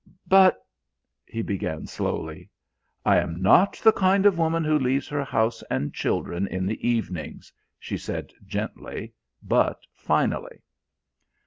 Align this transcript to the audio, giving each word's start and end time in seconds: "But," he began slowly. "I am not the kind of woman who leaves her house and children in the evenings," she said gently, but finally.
"But," 0.25 0.65
he 1.27 1.43
began 1.43 1.85
slowly. 1.85 2.49
"I 3.05 3.17
am 3.17 3.39
not 3.39 3.73
the 3.83 3.91
kind 3.91 4.25
of 4.25 4.35
woman 4.39 4.63
who 4.63 4.79
leaves 4.79 5.07
her 5.09 5.23
house 5.23 5.61
and 5.69 5.93
children 5.93 6.47
in 6.47 6.65
the 6.65 6.87
evenings," 6.89 7.53
she 7.77 7.99
said 7.99 8.33
gently, 8.43 9.13
but 9.43 9.77
finally. 9.93 10.63